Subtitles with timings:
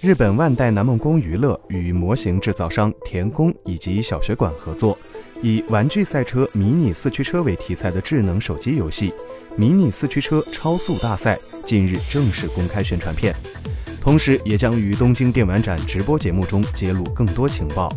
[0.00, 4.96] 日本万代南梦宫娱乐与模型制造商田宫以及小学馆合作，
[5.42, 9.10] 以玩具赛车迷你四驱车为题材的智能手机游戏
[9.56, 13.34] 《迷你四驱车超速大赛》近日正式公开宣传片，
[14.00, 17.92] 同时也将于东京电玩展直播节目中揭露更多情报。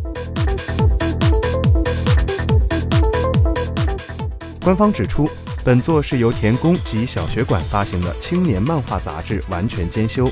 [4.64, 5.28] 官方指出，
[5.70, 10.28] 本作是由田宫及小学馆发行的青年漫画杂志完全兼修。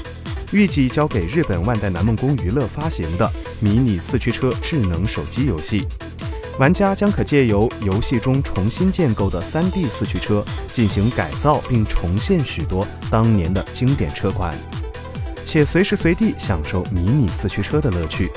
[0.51, 5.85] 预计交给日本万代南梦宫娱乐发行的迷你四驱车智能手机游戏，
[6.57, 10.43] 玩家将可借由游戏中重新建构的 3D 四驱车
[10.73, 14.51] 进行改造，并重现许多当年的经典车款，
[15.45, 18.31] 且随时随地享受迷你四驱车的乐趣。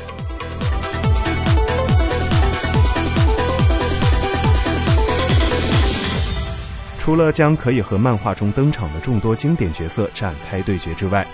[7.01, 11.27] 除了将可以和漫画中登场的众多经典角色展开对决之外，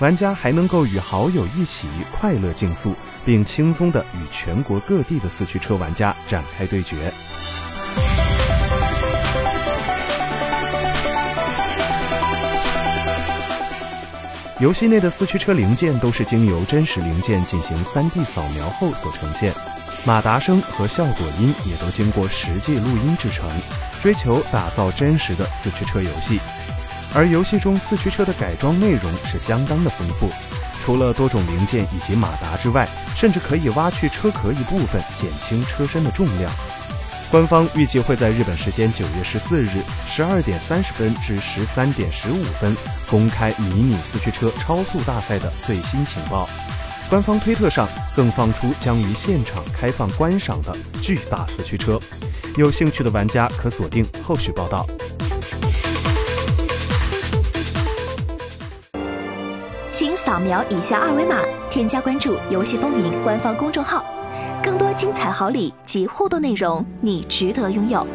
[0.00, 6.96] 玩家还能够与好友一起快乐竞速，并轻松地与全国各地的四驱车玩家展开对决。
[14.58, 19.52] 游戏内的四驱车零件都是经由真实零件进行 3D 扫描后所呈现，
[20.06, 23.48] 马达声和效果音也都经过实际录音制成，
[24.02, 26.40] 追求打造真实的四驱车游戏。
[27.14, 30.30] 而游戏中四驱车的改装内容是相当的丰富，
[30.82, 36.50] 除了多种零件以及马达之外，甚至可以挖去车壳一部分，减轻车身的重量。
[37.30, 39.68] 官方预计会在日本时间九月十四日
[40.08, 42.74] 十二点三十分至十三点十五分
[43.08, 46.48] 公开迷你四驱车超速大赛的最新情报。
[47.10, 50.72] 官方推特上更放出将于现场开放观赏的
[51.02, 51.98] 巨大四驱车，
[52.56, 54.86] 有兴趣的玩家可锁定后续报道。
[59.90, 64.04] 请扫描以下二维码，添加关注“游戏风云”官方公众号，
[64.62, 68.06] 更多精彩好礼及互动内容，你值得拥有。